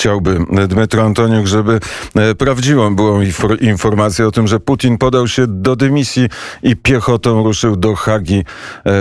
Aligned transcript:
chciałby 0.00 0.38
Dmytro 0.68 1.02
Antoniuk, 1.02 1.46
żeby 1.46 1.80
prawdziwą 2.38 2.96
była 2.96 3.18
informacja 3.60 4.26
o 4.26 4.30
tym, 4.30 4.48
że 4.48 4.60
Putin 4.60 4.98
podał 4.98 5.28
się 5.28 5.46
do 5.46 5.76
dymisji 5.76 6.28
i 6.62 6.76
piechotą 6.76 7.44
ruszył 7.44 7.76
do 7.76 7.94
Hagi, 7.94 8.44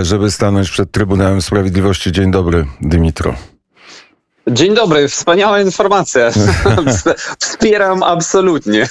żeby 0.02 0.32
stanąć 0.32 0.70
przed 0.70 0.92
Trybunałem 0.92 1.42
Sprawiedliwości. 1.42 2.12
Dzień 2.12 2.32
dobry, 2.32 2.66
Dymitro. 2.82 3.36
Dzień 4.52 4.76
dobry, 4.76 5.08
wspaniała 5.08 5.62
informacja. 5.62 6.32
Wspieram 7.40 8.04
absolutnie. 8.04 8.88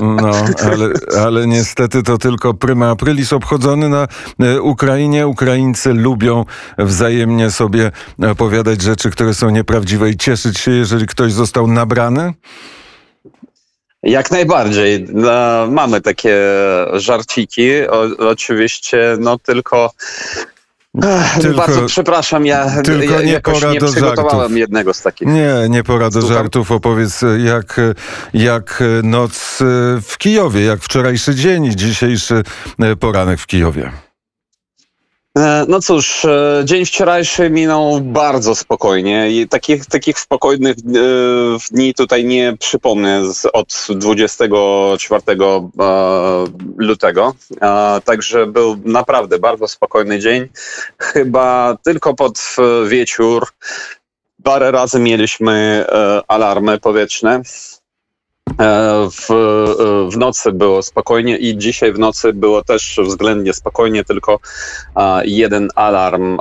No, 0.00 0.30
ale, 0.64 0.90
ale 1.24 1.46
niestety 1.46 2.02
to 2.02 2.18
tylko 2.18 2.54
pryma 2.54 2.90
aprilis 2.90 3.32
obchodzony 3.32 3.88
na 3.88 4.06
e, 4.40 4.60
Ukrainie. 4.60 5.26
Ukraińcy 5.26 5.92
lubią 5.92 6.44
wzajemnie 6.78 7.50
sobie 7.50 7.90
opowiadać 8.30 8.82
rzeczy, 8.82 9.10
które 9.10 9.34
są 9.34 9.50
nieprawdziwe 9.50 10.10
i 10.10 10.16
cieszyć 10.16 10.58
się, 10.58 10.70
jeżeli 10.70 11.06
ktoś 11.06 11.32
został 11.32 11.66
nabrany. 11.66 12.32
Jak 14.02 14.30
najbardziej. 14.30 15.06
No, 15.12 15.66
mamy 15.70 16.00
takie 16.00 16.36
żarciki. 16.92 17.88
O, 17.88 18.28
oczywiście, 18.28 19.16
no 19.20 19.38
tylko 19.38 19.90
tylko, 21.40 21.56
Bardzo 21.56 21.86
przepraszam, 21.86 22.46
ja, 22.46 22.82
tylko 22.82 23.14
ja 23.14 23.22
nie 23.22 23.32
jakoś 23.32 23.62
nie 23.62 23.80
przygotowałem 23.80 24.40
żartów. 24.40 24.56
jednego 24.56 24.94
z 24.94 25.02
takich. 25.02 25.28
Nie, 25.28 25.54
nie 25.68 25.82
pora 25.84 26.10
do 26.10 26.22
żartów. 26.22 26.70
Opowiedz, 26.70 27.24
jak, 27.44 27.80
jak 28.34 28.82
noc 29.02 29.58
w 30.02 30.18
Kijowie, 30.18 30.64
jak 30.64 30.80
wczorajszy 30.80 31.34
dzień 31.34 31.76
dzisiejszy 31.76 32.42
poranek 33.00 33.40
w 33.40 33.46
Kijowie. 33.46 33.92
E, 35.38 35.64
no 35.68 35.80
cóż, 35.80 36.24
e, 36.24 36.62
dzień 36.64 36.86
wczorajszy 36.86 37.50
minął 37.50 38.00
bardzo 38.00 38.54
spokojnie 38.54 39.30
i 39.30 39.48
takich, 39.48 39.86
takich 39.86 40.18
spokojnych 40.18 40.76
e, 40.76 40.80
dni 41.70 41.94
tutaj 41.94 42.24
nie 42.24 42.56
przypomnę 42.58 43.22
od 43.52 43.86
24 43.88 45.22
lutego. 46.76 47.34
Także 48.04 48.46
był 48.46 48.76
naprawdę 48.84 49.38
bardzo 49.38 49.68
spokojny 49.68 50.18
dzień. 50.18 50.48
Chyba 50.98 51.76
tylko 51.82 52.14
pod 52.14 52.56
wieczór 52.86 53.46
parę 54.42 54.70
razy 54.70 54.98
mieliśmy 54.98 55.86
alarmy 56.28 56.78
powietrzne. 56.80 57.42
E, 58.60 59.08
w, 59.10 59.30
e, 59.30 60.10
w 60.10 60.16
nocy 60.16 60.52
było 60.52 60.82
spokojnie 60.82 61.36
i 61.36 61.58
dzisiaj 61.58 61.92
w 61.92 61.98
nocy 61.98 62.32
było 62.32 62.64
też 62.64 63.00
względnie 63.04 63.52
spokojnie, 63.52 64.04
tylko 64.04 64.38
e, 64.96 65.22
jeden 65.24 65.68
alarm 65.74 66.38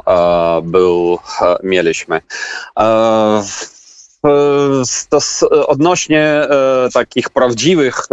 był, 0.63 1.19
mieliśmy. 1.63 2.21
Odnośnie 5.67 6.47
takich 6.93 7.29
prawdziwych 7.29 8.07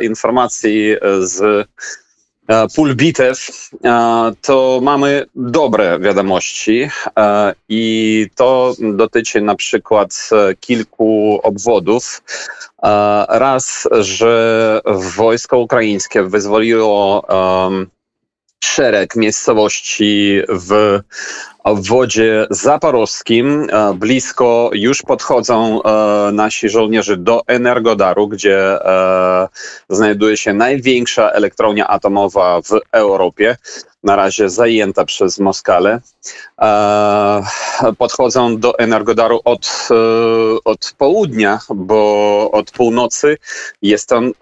informacji 0.00 0.96
z 1.20 1.66
pól 2.76 2.94
bitew, 2.94 3.70
e, 3.84 4.32
to 4.40 4.80
mamy 4.82 5.26
dobre 5.34 5.98
wiadomości 5.98 6.88
e, 7.18 7.54
i 7.68 8.26
to 8.34 8.74
dotyczy 8.94 9.40
na 9.40 9.54
przykład 9.54 10.30
kilku 10.60 11.40
obwodów. 11.42 12.22
Raz, 13.28 13.88
że 14.00 14.80
wojsko 15.16 15.58
ukraińskie 15.58 16.22
wyzwoliło 16.22 17.26
szereg 18.64 19.16
miejscowości 19.16 20.42
w 20.48 21.00
obwodzie 21.64 22.46
zaporowskim. 22.50 23.66
E, 23.70 23.94
blisko 23.94 24.70
już 24.72 25.02
podchodzą 25.02 25.82
e, 25.82 26.32
nasi 26.32 26.68
żołnierze 26.68 27.16
do 27.16 27.42
Energodaru, 27.46 28.28
gdzie 28.28 28.58
e, 28.58 29.48
znajduje 29.88 30.36
się 30.36 30.52
największa 30.52 31.30
elektrownia 31.30 31.88
atomowa 31.88 32.60
w 32.60 32.80
Europie 32.92 33.56
na 34.02 34.16
razie 34.16 34.48
zajęta 34.50 35.04
przez 35.04 35.38
Moskale. 35.38 36.00
Podchodzą 37.98 38.58
do 38.58 38.78
Energodaru 38.78 39.40
od, 39.44 39.88
od 40.64 40.94
południa, 40.98 41.60
bo 41.74 42.50
od 42.52 42.70
północy 42.70 43.36
jest 43.82 44.12
on 44.12 44.32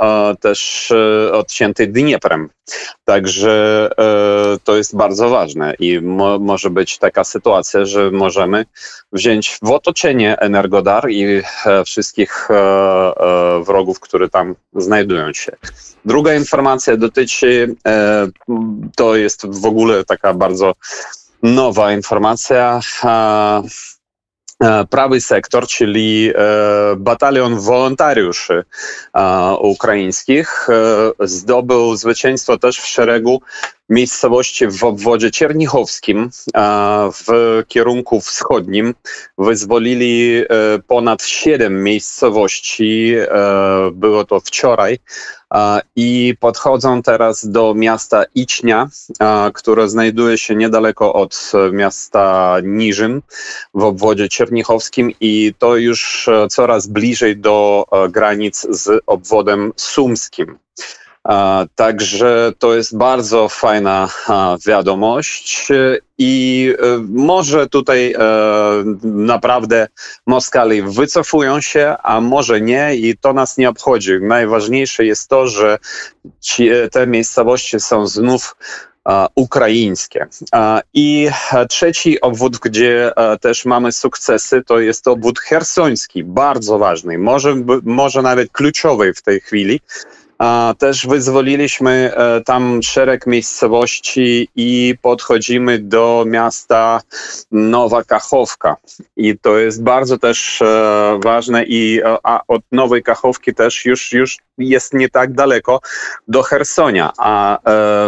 też 0.40 0.92
odcięty 1.32 1.86
Dnieprem. 1.86 2.48
Także 3.04 3.88
to 4.64 4.76
jest 4.76 4.96
bardzo 4.96 5.28
ważne 5.28 5.74
i 5.78 6.00
mo 6.00 6.38
może 6.38 6.70
być 6.70 6.98
taka 7.12 7.24
sytuacja, 7.24 7.84
że 7.84 8.10
możemy 8.10 8.64
wziąć 9.12 9.58
w 9.62 9.70
otoczenie 9.70 10.38
Energodar 10.38 11.10
i 11.10 11.24
e, 11.24 11.42
wszystkich 11.84 12.50
e, 12.50 12.54
e, 12.54 13.64
wrogów, 13.64 14.00
które 14.00 14.28
tam 14.28 14.54
znajdują 14.76 15.32
się. 15.32 15.52
Druga 16.04 16.34
informacja 16.34 16.96
dotyczy, 16.96 17.74
to 18.96 19.16
jest 19.16 19.46
w 19.46 19.66
ogóle 19.66 20.04
taka 20.04 20.34
bardzo 20.34 20.72
nowa 21.42 21.92
informacja. 21.92 22.80
Prawy 24.90 25.20
sektor, 25.20 25.66
czyli 25.66 26.32
batalion 26.96 27.60
wolontariuszy 27.60 28.64
ukraińskich, 29.60 30.68
zdobył 31.20 31.96
zwycięstwo 31.96 32.58
też 32.58 32.80
w 32.80 32.86
szeregu 32.86 33.42
miejscowości 33.92 34.66
w 34.68 34.84
obwodzie 34.84 35.30
czernichowskim 35.30 36.30
w 37.12 37.62
kierunku 37.68 38.20
wschodnim. 38.20 38.94
Wyzwolili 39.38 40.36
e, 40.36 40.44
ponad 40.86 41.22
siedem 41.24 41.82
miejscowości, 41.82 43.14
e, 43.18 43.28
było 43.92 44.24
to 44.24 44.40
wczoraj, 44.40 44.98
i 45.96 46.34
podchodzą 46.40 47.02
teraz 47.02 47.48
do 47.50 47.74
miasta 47.74 48.24
Icznia, 48.34 48.88
które 49.54 49.88
znajduje 49.88 50.38
się 50.38 50.54
niedaleko 50.54 51.12
od 51.12 51.52
miasta 51.72 52.56
Niżyn 52.62 53.22
w 53.74 53.84
obwodzie 53.84 54.28
czernichowskim 54.28 55.12
i 55.20 55.54
to 55.58 55.76
już 55.76 56.28
e, 56.28 56.48
coraz 56.48 56.86
bliżej 56.86 57.36
do 57.36 57.84
granic 58.10 58.66
z 58.70 59.02
obwodem 59.06 59.72
sumskim. 59.76 60.58
Także 61.74 62.52
to 62.58 62.74
jest 62.74 62.96
bardzo 62.96 63.48
fajna 63.48 64.08
wiadomość 64.66 65.68
i 66.18 66.74
e, 66.78 66.84
może 67.08 67.66
tutaj 67.66 68.12
e, 68.12 68.18
naprawdę 69.02 69.88
Moskali 70.26 70.82
wycofują 70.82 71.60
się, 71.60 71.96
a 72.02 72.20
może 72.20 72.60
nie 72.60 72.96
i 72.96 73.18
to 73.18 73.32
nas 73.32 73.58
nie 73.58 73.68
obchodzi. 73.68 74.12
Najważniejsze 74.20 75.04
jest 75.04 75.28
to, 75.28 75.46
że 75.46 75.78
te 76.92 77.06
miejscowości 77.06 77.80
są 77.80 78.06
znów 78.06 78.56
ukraińskie. 79.34 80.26
I 80.94 81.28
trzeci 81.68 82.20
obwód, 82.20 82.58
gdzie 82.58 83.12
też 83.40 83.64
mamy 83.64 83.92
sukcesy, 83.92 84.62
to 84.66 84.80
jest 84.80 85.08
obwód 85.08 85.40
hersoński, 85.40 86.24
bardzo 86.24 86.78
ważny, 86.78 87.18
może, 87.18 87.56
może 87.82 88.22
nawet 88.22 88.52
kluczowy 88.52 89.14
w 89.14 89.22
tej 89.22 89.40
chwili. 89.40 89.80
Też 90.78 91.06
wyzwoliliśmy 91.06 92.12
e, 92.16 92.40
tam 92.40 92.82
szereg 92.82 93.26
miejscowości 93.26 94.48
i 94.56 94.94
podchodzimy 95.02 95.78
do 95.78 96.24
miasta 96.26 97.00
Nowa 97.52 98.04
Kachowka. 98.04 98.76
I 99.16 99.38
to 99.38 99.58
jest 99.58 99.82
bardzo 99.82 100.18
też 100.18 100.62
e, 100.62 101.20
ważne 101.22 101.64
i 101.64 102.00
e, 102.04 102.16
od 102.48 102.62
Nowej 102.72 103.02
Kachowki 103.02 103.54
też 103.54 103.84
już, 103.84 104.12
już 104.12 104.38
jest 104.58 104.94
nie 104.94 105.08
tak 105.08 105.32
daleko 105.32 105.80
do 106.28 106.42
Hersonia, 106.42 107.12
a 107.18 107.58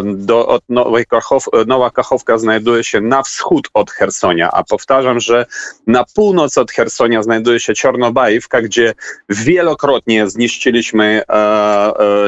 do, 0.04 0.48
od 0.48 0.62
Nowej 0.68 1.06
Kachow, 1.06 1.44
Nowa 1.66 1.90
Kachowka 1.90 2.38
znajduje 2.38 2.84
się 2.84 3.00
na 3.00 3.22
wschód 3.22 3.68
od 3.74 3.90
Hersonia, 3.90 4.50
a 4.52 4.64
powtarzam, 4.64 5.20
że 5.20 5.46
na 5.86 6.04
północ 6.14 6.58
od 6.58 6.72
Hersonia 6.72 7.22
znajduje 7.22 7.60
się 7.60 7.74
Czornobajówka, 7.74 8.62
gdzie 8.62 8.94
wielokrotnie 9.28 10.30
zniszczyliśmy 10.30 11.22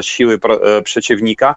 siły 0.01 0.39
e, 0.61 0.81
przeciwnika. 0.81 1.55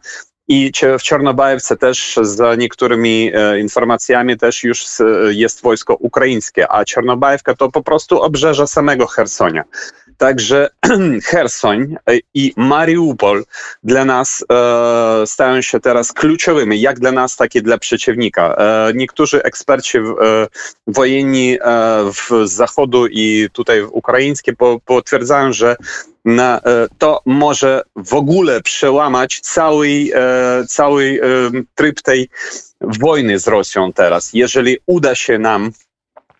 I 0.52 0.72
w 0.98 1.02
Czornobajewce 1.02 1.76
też 1.76 2.18
za 2.22 2.54
niektórymi 2.54 3.32
e, 3.34 3.60
informacjami 3.60 4.36
też 4.36 4.64
już 4.64 4.84
jest 5.28 5.62
wojsko 5.62 5.94
ukraińskie, 5.94 6.72
a 6.72 6.84
Czornobajewka 6.84 7.54
to 7.54 7.70
po 7.70 7.82
prostu 7.82 8.22
obrzeża 8.22 8.66
samego 8.66 9.06
Hersonia. 9.06 9.64
Także 10.20 10.68
Hersoń 11.32 11.96
e, 12.06 12.18
i 12.34 12.52
Mariupol 12.56 13.44
dla 13.82 14.04
nas 14.04 14.44
e, 14.52 15.26
stają 15.26 15.62
się 15.62 15.80
teraz 15.80 16.12
kluczowymi, 16.12 16.80
jak 16.80 17.00
dla 17.00 17.12
nas, 17.12 17.36
tak 17.36 17.54
i 17.54 17.62
dla 17.62 17.78
przeciwnika. 17.78 18.54
E, 18.54 18.92
niektórzy 18.94 19.42
eksperci 19.42 19.98
e, 19.98 20.02
wojenni 20.86 21.58
e, 21.60 21.60
w 22.12 22.48
zachodu 22.48 23.06
i 23.06 23.48
tutaj 23.52 23.82
ukraińskie 23.82 24.52
po, 24.52 24.80
potwierdzają, 24.84 25.52
że 25.52 25.76
to 26.98 27.20
może 27.26 27.82
w 27.96 28.14
ogóle 28.14 28.62
przełamać 28.62 29.40
cały, 29.40 29.88
cały 30.68 31.20
tryb 31.74 32.02
tej 32.02 32.28
wojny 32.80 33.38
z 33.38 33.48
Rosją 33.48 33.92
teraz. 33.92 34.30
Jeżeli 34.32 34.78
uda 34.86 35.14
się 35.14 35.38
nam 35.38 35.72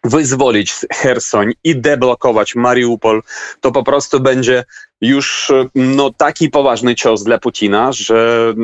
wyzwolić 0.04 0.74
Hersoń 0.92 1.52
i 1.64 1.76
deblokować 1.76 2.54
Mariupol, 2.54 3.22
to 3.60 3.72
po 3.72 3.84
prostu 3.84 4.20
będzie 4.20 4.64
już 5.00 5.52
no, 5.74 6.10
taki 6.16 6.50
poważny 6.50 6.94
cios 6.94 7.24
dla 7.24 7.38
Putina, 7.38 7.92
że 7.92 8.54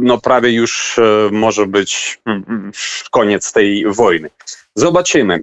no, 0.00 0.18
prawie 0.18 0.52
już 0.52 1.00
może 1.30 1.66
być 1.66 2.20
koniec 3.10 3.52
tej 3.52 3.84
wojny. 3.86 4.30
Zobaczymy. 4.74 5.40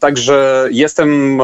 Także 0.00 0.68
jestem 0.70 1.40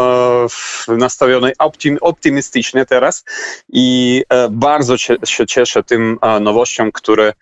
nastawiony 0.89 1.53
optymistycznie 2.01 2.87
teraz 2.87 3.25
i 3.73 4.23
bardzo 4.51 4.97
się 4.99 5.47
cieszę 5.49 5.83
tym 5.83 6.19
nowościom, 6.41 6.93
które 6.93 7.33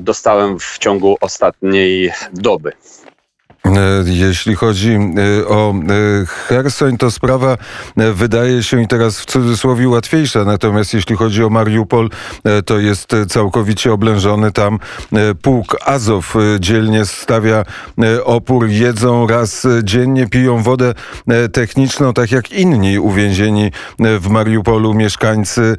dostałem 0.00 0.58
w 0.58 0.78
ciągu 0.78 1.16
ostatniej 1.20 2.12
doby. 2.32 2.72
E, 3.76 4.02
jeśli 4.06 4.54
chodzi 4.54 4.92
e, 4.92 5.48
o 5.48 5.74
e, 5.74 6.26
Hersoń, 6.26 6.96
to 6.96 7.10
sprawa 7.10 7.56
wydaje 7.96 8.62
się 8.62 8.82
i 8.82 8.88
teraz 8.88 9.20
w 9.20 9.24
cudzysłowie 9.24 9.88
łatwiejsza. 9.88 10.44
Natomiast 10.44 10.94
jeśli 10.94 11.16
chodzi 11.16 11.44
o 11.44 11.50
Mariupol, 11.50 12.10
to 12.66 12.78
jest 12.78 13.16
całkowicie 13.28 13.92
oblężony. 13.92 14.52
Tam 14.52 14.78
pułk 15.42 15.76
Azow 15.84 16.34
dzielnie 16.60 17.06
stawia 17.06 17.64
opór, 18.24 18.68
jedzą 18.68 19.26
raz 19.26 19.66
dziennie, 19.82 20.26
piją 20.26 20.62
wodę 20.62 20.94
techniczną, 21.52 22.12
tak 22.12 22.32
jak 22.32 22.52
inni 22.52 22.98
uwięzieni 22.98 23.70
w 23.98 24.28
Mariupolu 24.28 24.94
mieszkańcy, 24.94 25.76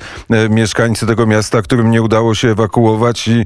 mieszkańcy 0.49 1.07
tego 1.07 1.25
miasta, 1.25 1.61
którym 1.61 1.91
nie 1.91 2.01
udało 2.01 2.35
się 2.35 2.47
ewakuować 2.47 3.27
i 3.27 3.45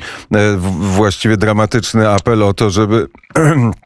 właściwie 0.79 1.37
dramatyczny 1.37 2.09
apel 2.09 2.43
o 2.43 2.53
to, 2.53 2.69
żeby 2.69 3.07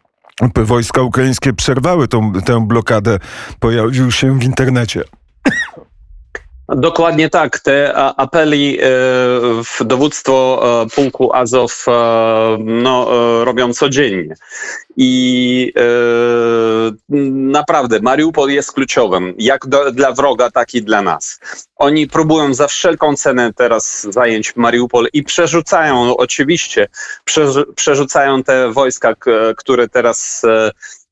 wojska 0.56 1.01
ukraińskie 1.01 1.53
przerwały 1.53 2.07
tą, 2.07 2.33
tę 2.33 2.68
blokadę, 2.68 3.19
pojawił 3.59 4.12
się 4.12 4.39
w 4.39 4.44
internecie. 4.44 5.03
Dokładnie 6.75 7.30
tak. 7.30 7.59
Te 7.59 7.95
apeli 7.95 8.80
e, 8.80 8.83
w 9.63 9.83
dowództwo 9.86 10.62
e, 10.83 10.89
pułku 10.95 11.33
Azow 11.33 11.86
e, 11.88 11.91
no, 12.59 13.07
robią 13.45 13.74
codziennie. 13.74 14.36
I 14.97 15.74
naprawdę 17.09 18.00
Mariupol 18.01 18.50
jest 18.50 18.71
kluczowym, 18.71 19.33
jak 19.38 19.67
do, 19.67 19.91
dla 19.91 20.11
wroga, 20.11 20.51
tak 20.51 20.73
i 20.73 20.81
dla 20.81 21.01
nas. 21.01 21.39
Oni 21.75 22.07
próbują 22.07 22.53
za 22.53 22.67
wszelką 22.67 23.15
cenę 23.15 23.53
teraz 23.53 24.07
zająć 24.09 24.56
Mariupol 24.56 25.07
i 25.13 25.23
przerzucają, 25.23 26.17
oczywiście, 26.17 26.88
przerzucają 27.75 28.44
te 28.44 28.71
wojska, 28.73 29.15
które 29.57 29.89
teraz 29.89 30.45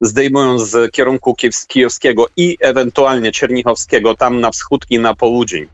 zdejmują 0.01 0.59
z 0.59 0.91
kierunku 0.91 1.35
kijowskiego 1.67 2.27
i 2.37 2.57
ewentualnie 2.59 3.31
czernichowskiego 3.31 4.15
tam 4.15 4.39
na 4.39 4.51
wschód 4.51 4.85
i 4.89 4.99
na 4.99 5.15
południe. 5.15 5.67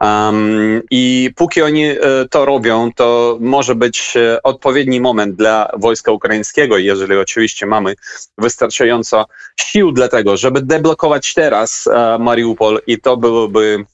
Um, 0.00 0.82
I 0.90 1.30
póki 1.36 1.62
oni 1.62 1.84
e, 1.84 1.96
to 2.30 2.44
robią, 2.44 2.92
to 2.92 3.38
może 3.40 3.74
być 3.74 4.16
e, 4.16 4.42
odpowiedni 4.42 5.00
moment 5.00 5.36
dla 5.36 5.70
wojska 5.76 6.12
ukraińskiego, 6.12 6.78
jeżeli 6.78 7.16
oczywiście 7.16 7.66
mamy 7.66 7.94
wystarczająco 8.38 9.26
sił 9.66 9.92
dla 9.92 10.08
tego, 10.08 10.36
żeby 10.36 10.62
deblokować 10.62 11.34
teraz 11.34 11.86
e, 11.86 12.18
Mariupol 12.18 12.80
i 12.86 13.00
to 13.00 13.16
byłoby 13.16 13.84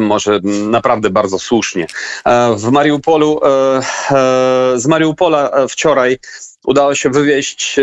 może 0.00 0.40
naprawdę 0.44 1.10
bardzo 1.10 1.38
słusznie. 1.38 1.86
W 2.56 2.70
Mariupolu, 2.70 3.40
z 4.74 4.86
Mariupola 4.86 5.50
wczoraj 5.68 6.18
udało 6.64 6.94
się 6.94 7.10
wywieźć 7.10 7.78
e, 7.78 7.82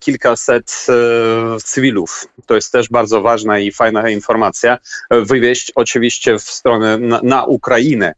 kilkaset 0.00 0.86
e, 0.88 1.60
cywilów. 1.64 2.26
To 2.46 2.54
jest 2.54 2.72
też 2.72 2.88
bardzo 2.88 3.20
ważna 3.22 3.58
i 3.58 3.72
fajna 3.72 4.10
informacja. 4.10 4.78
Wywieźć 5.10 5.72
oczywiście 5.74 6.38
w 6.38 6.42
stronę 6.42 6.98
na, 6.98 7.20
na 7.22 7.44
Ukrainę. 7.44 8.14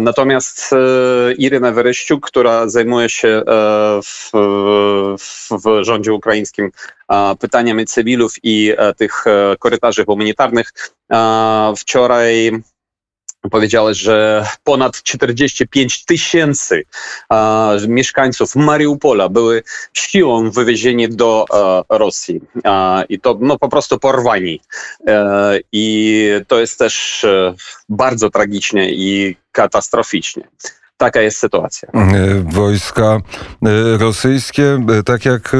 Natomiast 0.00 0.72
e, 0.72 1.32
Iryna 1.32 1.72
Wereściuk, 1.72 2.26
która 2.26 2.68
zajmuje 2.68 3.08
się 3.08 3.42
w, 4.04 4.30
w 5.50 5.84
rządzie 5.84 6.12
ukraińskim 6.12 6.70
pytaniami 7.40 7.86
cywilów 7.86 8.34
i 8.42 8.74
tych 8.96 9.24
korytarzy 9.58 10.04
humanitarnych, 10.04 10.72
wczoraj 11.76 12.52
Powiedziałeś, 13.50 13.98
że 13.98 14.46
ponad 14.64 15.02
45 15.02 16.04
tysięcy 16.04 16.84
mieszkańców 17.88 18.56
Mariupola 18.56 19.28
były 19.28 19.62
siłą 19.92 20.50
wywiezieni 20.50 21.08
do 21.08 21.44
e, 21.90 21.98
Rosji 21.98 22.40
i 23.08 23.20
to 23.20 23.38
no, 23.40 23.58
po 23.58 23.68
prostu 23.68 23.98
porwani. 23.98 24.60
E, 25.06 25.58
I 25.72 26.28
to 26.46 26.60
jest 26.60 26.78
też 26.78 27.24
e, 27.24 27.54
bardzo 27.88 28.30
tragicznie 28.30 28.92
i 28.92 29.36
katastroficznie 29.52 30.48
taka 30.96 31.20
jest 31.20 31.38
sytuacja. 31.38 31.88
E, 31.94 32.44
wojska 32.52 33.20
rosyjskie, 33.98 34.86
tak 35.04 35.24
jak, 35.24 35.56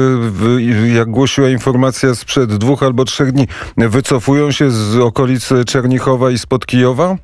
jak 0.93 1.09
głosiła 1.09 1.49
informacja 1.49 2.15
sprzed 2.15 2.55
dwóch 2.55 2.83
albo 2.83 3.05
trzech 3.05 3.31
dni, 3.31 3.47
wycofują 3.77 4.51
się 4.51 4.71
z 4.71 4.95
okolic 4.97 5.49
Czernichowa 5.67 6.31
i 6.31 6.37
spod 6.37 6.65
Kijowa? 6.65 7.17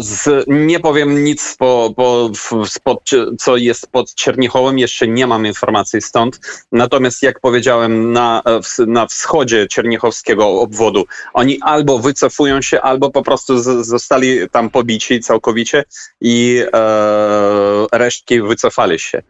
Z, 0.00 0.44
nie 0.48 0.80
powiem 0.80 1.24
nic, 1.24 1.56
po, 1.58 1.92
po, 1.96 2.30
spod, 2.66 3.10
co 3.38 3.56
jest 3.56 3.86
pod 3.86 4.14
Czernichowem, 4.14 4.78
jeszcze 4.78 5.08
nie 5.08 5.26
mam 5.26 5.46
informacji 5.46 6.02
stąd. 6.02 6.40
Natomiast 6.72 7.22
jak 7.22 7.40
powiedziałem, 7.40 8.12
na, 8.12 8.42
na 8.86 9.06
wschodzie 9.06 9.66
Czernichowskiego 9.66 10.60
obwodu 10.60 11.04
oni 11.32 11.60
albo 11.62 11.98
wycofują 11.98 12.62
się, 12.62 12.80
albo 12.80 13.10
po 13.10 13.22
prostu 13.22 13.58
z, 13.58 13.86
zostali 13.86 14.50
tam 14.50 14.70
pobici 14.70 15.20
całkowicie 15.20 15.84
i 16.20 16.64
e, 16.72 17.86
resztki 17.92 18.42
wycofali 18.42 18.98
się 18.98 19.22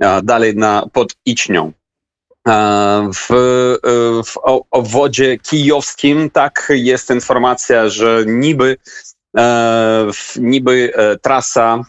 e, 0.00 0.22
dalej 0.22 0.56
na, 0.56 0.86
pod 0.92 1.14
Icznią. 1.26 1.72
E, 2.48 3.10
w, 3.14 3.28
w 4.26 4.34
obwodzie 4.70 5.38
kijowskim 5.38 6.30
tak 6.30 6.72
jest 6.74 7.10
informacja, 7.10 7.88
że 7.88 8.24
niby 8.26 8.76
E, 8.76 9.23
niby 10.36 10.92
e, 10.94 11.18
trasa 11.18 11.84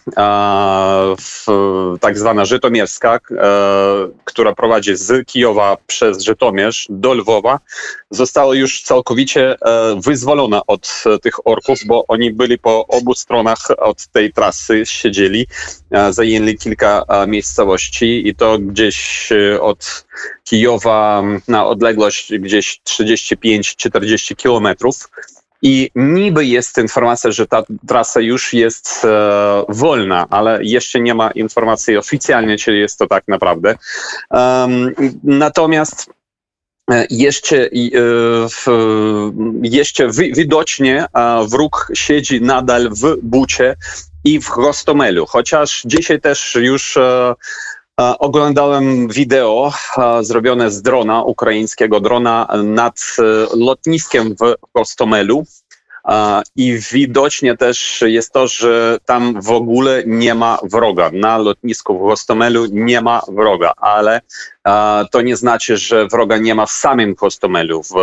tak 1.99 2.19
zwana 2.19 2.45
żytomierska, 2.45 3.15
e, 3.15 3.19
która 4.23 4.55
prowadzi 4.55 4.95
z 4.95 5.27
Kijowa 5.27 5.77
przez 5.87 6.21
Żytomierz 6.21 6.87
do 6.89 7.13
Lwowa, 7.13 7.59
została 8.09 8.55
już 8.55 8.81
całkowicie 8.81 9.55
wyzwolona 10.03 10.61
od 10.67 11.03
tych 11.21 11.47
orków, 11.47 11.79
bo 11.85 12.05
oni 12.07 12.33
byli 12.33 12.57
po 12.57 12.87
obu 12.87 13.13
stronach 13.13 13.59
od 13.77 14.07
tej 14.07 14.33
trasy, 14.33 14.85
siedzieli, 14.85 15.47
zajęli 16.09 16.57
kilka 16.57 17.05
miejscowości 17.27 18.27
i 18.27 18.35
to 18.35 18.59
gdzieś 18.59 19.29
od 19.61 20.05
Kijowa 20.43 21.23
na 21.47 21.65
odległość 21.65 22.33
gdzieś 22.39 22.81
35-40 22.85 24.35
kilometrów. 24.35 25.09
I 25.65 25.91
niby 25.95 26.45
jest 26.45 26.77
informacja, 26.77 27.31
że 27.31 27.47
ta 27.47 27.63
trasa 27.87 28.21
już 28.21 28.53
jest 28.53 29.05
e, 29.05 29.63
wolna, 29.69 30.27
ale 30.29 30.59
jeszcze 30.63 30.99
nie 30.99 31.13
ma 31.13 31.31
informacji 31.31 31.97
oficjalnie, 31.97 32.57
czy 32.57 32.75
jest 32.75 32.99
to 32.99 33.07
tak 33.07 33.23
naprawdę. 33.27 33.75
Um, 34.29 34.95
natomiast 35.23 36.09
e, 36.91 37.07
jeszcze, 37.09 37.65
e, 37.65 37.69
jeszcze 39.61 40.09
widocznie 40.35 41.05
wróg 41.51 41.91
siedzi 41.93 42.41
nadal 42.41 42.89
w 42.89 43.17
Bucie 43.23 43.75
i 44.23 44.41
w 44.41 44.49
Rostomelu, 44.57 45.25
chociaż 45.25 45.81
dzisiaj 45.85 46.21
też 46.21 46.57
już 46.61 46.97
Oglądałem 47.97 49.07
wideo 49.07 49.73
zrobione 50.21 50.71
z 50.71 50.81
drona, 50.81 51.23
ukraińskiego 51.23 51.99
drona 51.99 52.47
nad 52.63 52.99
e, 53.19 53.23
lotniskiem 53.57 54.35
w 54.35 54.55
Rostomelu. 54.77 55.45
I 56.55 56.79
widocznie 56.91 57.57
też 57.57 58.03
jest 58.07 58.31
to, 58.33 58.47
że 58.47 58.97
tam 59.05 59.41
w 59.41 59.51
ogóle 59.51 60.03
nie 60.05 60.35
ma 60.35 60.59
wroga. 60.63 61.09
Na 61.13 61.37
lotnisku 61.37 61.97
w 61.99 62.01
Hostomelu 62.01 62.65
nie 62.71 63.01
ma 63.01 63.21
wroga, 63.27 63.73
ale 63.77 64.21
to 65.11 65.21
nie 65.21 65.35
znaczy, 65.35 65.77
że 65.77 66.07
wroga 66.07 66.37
nie 66.37 66.55
ma 66.55 66.65
w 66.65 66.71
samym 66.71 67.15
Hostomelu, 67.15 67.83
w, 67.83 67.93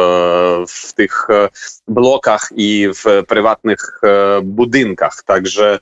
w 0.69 0.92
tych 0.92 1.26
e, 1.31 1.49
blokach 1.88 2.49
i 2.57 2.88
w 2.95 3.26
prywatnych 3.26 4.00
e, 4.02 4.40
budynkach. 4.42 5.23
Także 5.26 5.78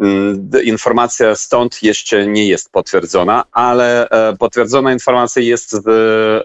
mm, 0.00 0.50
informacja 0.64 1.36
stąd 1.36 1.82
jeszcze 1.82 2.26
nie 2.26 2.48
jest 2.48 2.70
potwierdzona, 2.70 3.44
ale 3.52 4.08
e, 4.08 4.36
potwierdzona 4.36 4.92
informacja 4.92 5.42
jest 5.42 5.76
w, 5.86 6.40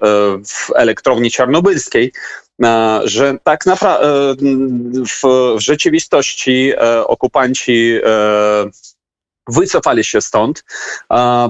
w 0.48 0.72
elektrowni 0.76 1.32
czarnobylskiej, 1.32 2.12
że 3.04 3.38
tak 3.44 3.66
naprawdę 3.66 4.36
w, 5.08 5.24
w 5.58 5.60
rzeczywistości 5.60 6.74
okupanci 7.06 8.00
wycofali 9.50 10.04
się 10.04 10.22
stąd. 10.22 10.64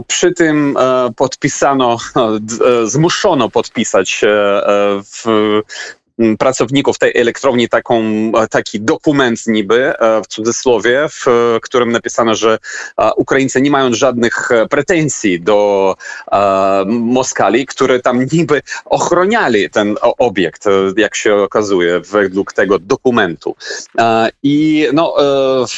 Przy 0.07 0.33
tym 0.33 0.77
e, 0.79 1.09
podpisano, 1.15 1.97
e, 2.15 2.87
zmuszono 2.87 3.49
podpisać 3.49 4.21
e, 4.23 4.27
w 5.03 5.25
pracowników 6.39 6.99
tej 6.99 7.11
elektrowni 7.15 7.69
taką, 7.69 8.03
e, 8.03 8.47
taki 8.49 8.81
dokument 8.81 9.47
niby, 9.47 9.99
e, 9.99 10.21
w 10.21 10.27
cudzysłowie, 10.27 11.07
w 11.09 11.27
e, 11.27 11.59
którym 11.61 11.91
napisano, 11.91 12.35
że 12.35 12.57
Ukraińcy 13.15 13.61
nie 13.61 13.71
mają 13.71 13.93
żadnych 13.93 14.49
pretensji 14.69 15.41
do 15.41 15.95
Moskali, 16.85 17.65
które 17.65 17.99
tam 17.99 18.25
niby 18.33 18.61
ochroniali 18.85 19.69
ten 19.69 19.95
obiekt, 20.01 20.65
jak 20.97 21.15
się 21.15 21.35
okazuje, 21.35 21.99
według 21.99 22.53
tego 22.53 22.79
dokumentu. 22.79 23.55
I 24.43 24.87
no, 24.93 25.15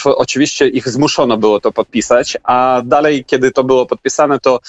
oczywiście 0.05 0.67
ich 0.67 0.89
zmuszono 0.89 1.37
było 1.37 1.59
to 1.59 1.71
podpisać, 1.71 2.37
a 2.43 2.81
dalej, 2.85 3.25
kiedy 3.25 3.51
to 3.51 3.63
było 3.63 3.85
podpisane, 3.85 4.39
to 4.39 4.59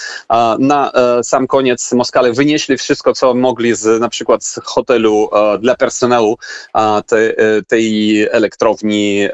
na 0.58 0.92
sam 1.22 1.46
koniec 1.46 1.92
Moskale 1.92 2.32
wynieśli 2.32 2.76
wszystko, 2.76 3.12
co 3.14 3.34
mogli 3.34 3.74
z 3.74 4.00
na 4.00 4.08
przykład 4.08 4.44
z 4.44 4.60
hotelu 4.64 5.30
dla 5.62 5.74
personelu 5.74 6.38
te, 7.06 7.16
e, 7.16 7.62
tej 7.62 8.22
elektrowni, 8.30 9.22
e, 9.22 9.30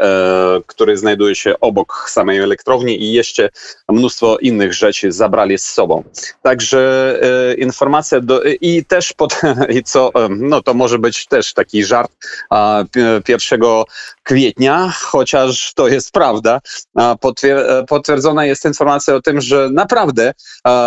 który 0.67 0.97
znajduje 0.97 1.35
się 1.35 1.61
obok 1.61 2.07
samej 2.11 2.39
elektrowni 2.39 3.03
i 3.03 3.13
jeszcze 3.13 3.49
mnóstwo 3.89 4.39
innych 4.39 4.75
rzeczy 4.75 5.13
zabrali 5.13 5.59
z 5.59 5.65
sobą. 5.65 6.05
Także 6.43 7.15
e, 7.23 7.55
informacja 7.55 8.21
do, 8.21 8.43
i 8.43 8.85
też 8.85 9.13
pod, 9.13 9.41
i 9.79 9.83
co, 9.83 10.13
no 10.31 10.63
to 10.63 10.75
może 10.75 10.99
być 10.99 11.27
też 11.27 11.55
taki 11.55 11.85
żart 11.85 12.13
a, 12.51 12.85
pi- 12.93 13.33
1 13.33 13.61
kwietnia, 14.23 14.93
chociaż 15.01 15.73
to 15.75 15.89
jest 15.89 16.13
prawda. 16.13 16.61
Potwierdzona 17.89 18.47
jest 18.47 18.65
informacja 18.65 19.15
o 19.15 19.23
tym, 19.23 19.41
że 19.41 19.69
naprawdę 19.73 20.35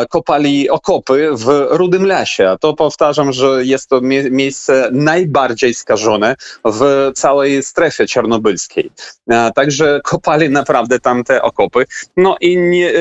kopali 0.10 0.70
okopy 0.70 1.30
w 1.34 1.68
Rudym 1.70 2.06
Lesie. 2.06 2.50
A 2.50 2.58
to 2.58 2.74
powtarzam, 2.74 3.34
że 3.34 3.66
jest 3.66 3.90
to 3.90 4.02
mie- 4.02 4.32
miejsce 4.32 4.90
najbardziej 5.32 5.74
skażone 5.74 6.36
w 6.66 7.12
całej 7.16 7.64
strefie 7.64 8.06
czarnobylskiej. 8.08 8.92
Także 9.56 10.02
kopali 10.04 10.50
naprawdę 10.50 11.00
tam 11.00 11.24
te 11.24 11.42
okopy. 11.42 11.86
No 12.18 12.38
i, 12.42 12.58
nie, 12.58 12.92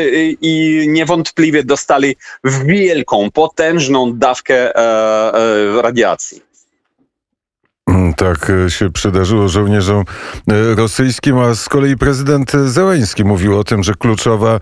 i- 0.41 0.87
niewątpliwie 0.89 1.65
dostali 1.65 2.17
wielką, 2.45 3.31
potężną 3.31 4.13
dawkę 4.19 4.77
e, 4.77 5.35
e, 5.79 5.83
radiacji. 5.83 6.43
Mm, 7.89 8.15
Tak 8.15 8.53
się 8.69 8.91
przydarzyło 8.91 9.49
żołnierzom 9.49 10.05
e, 10.51 10.75
rosyjskim, 10.75 11.39
a 11.39 11.55
z 11.55 11.69
kolei 11.69 11.97
prezydent 11.97 12.53
Zełański 12.67 13.25
mówił 13.25 13.59
o 13.59 13.65
tym, 13.65 13.83
że 13.83 13.95
kluczowa 13.95 14.61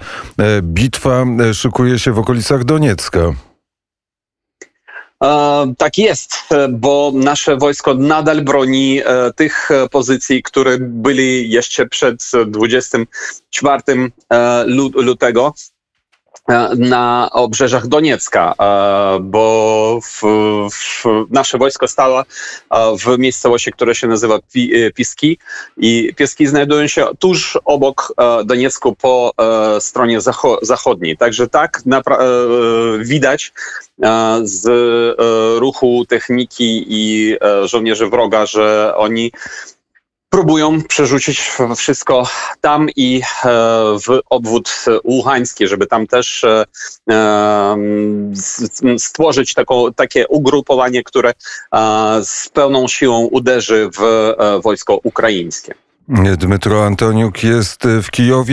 bitwa 0.63 1.25
szykuje 1.53 1.99
się 1.99 2.13
w 2.13 2.19
okolicach 2.19 2.65
Doniecka. 2.65 3.21
E, 5.25 5.75
Tak 5.79 5.99
jest, 5.99 6.33
bo 6.71 7.13
nasze 7.15 7.57
wojsko 7.57 7.95
nadal 7.95 8.43
broni 8.43 9.01
e, 9.05 9.33
tych 9.33 9.71
e, 9.71 9.89
pozycji, 9.89 10.43
które 10.43 10.79
byli 10.81 11.51
jeszcze 11.51 11.87
przed 11.87 12.23
e, 12.35 12.45
24 12.47 13.83
e, 14.33 14.65
lu- 14.67 14.91
lutego 14.95 15.55
na 16.77 17.29
obrzeżach 17.33 17.87
Doniecka, 17.87 18.55
e, 18.61 19.21
bo 19.21 20.01
w, 20.03 20.23
w, 20.71 21.05
nasze 21.31 21.59
wojsko 21.59 21.89
stało 21.89 22.21
e, 22.21 22.25
w 22.99 23.19
miejscowości, 23.19 23.73
która 23.73 23.95
się 23.95 24.07
nazywa 24.07 24.39
Pi, 24.53 24.75
e, 24.75 24.91
Piski 24.91 25.39
i 25.77 26.13
Pieski 26.17 26.47
znajdują 26.47 26.87
się 26.87 27.07
tuż 27.19 27.59
obok 27.65 28.13
e, 28.19 28.45
Doniecku 28.45 28.95
po 28.95 29.33
e, 29.77 29.81
stronie 29.81 30.21
zacho- 30.21 30.59
zachodniej. 30.63 31.17
Także 31.17 31.49
tak 31.49 31.83
e, 31.87 32.03
widać 32.99 33.53
e, 34.03 34.41
z 34.43 34.67
e, 34.67 35.61
ruchu 35.61 36.05
techniki 36.09 36.85
i 36.89 37.35
e, 37.41 37.69
żołnierzy 37.69 38.07
wroga, 38.07 38.47
że 38.47 38.93
oni 38.97 39.33
próbują 40.31 40.83
przerzucić 40.83 41.51
wszystko 41.77 42.29
tam 42.61 42.87
i 42.97 43.21
e, 43.45 43.49
w 44.07 44.21
obwód 44.31 44.85
łuchański, 45.05 45.69
żeby 45.69 45.87
tam 45.87 46.07
też 46.07 46.45
e, 46.45 46.65
e, 47.11 47.77
stworzyć 48.99 49.55
taką, 49.55 49.93
takie 49.93 50.29
ugrupowanie, 50.29 51.03
które 51.03 51.33
z 52.23 52.49
pełną 52.49 52.89
siłą 52.89 53.25
uderzy 53.25 53.91
w 53.99 54.33
wojsko 54.63 55.01
ukraińskie. 55.03 55.75
Dmytro 56.37 56.87
Antoniuk 56.87 57.45
jest 57.45 57.83
w 58.03 58.11
Kijowie. 58.11 58.45